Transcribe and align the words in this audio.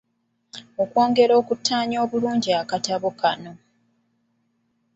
Okwongera 0.83 1.33
okuttaanya 1.41 1.97
obulungi 2.05 2.49
akatabo 2.61 3.09
kano. 3.19 3.51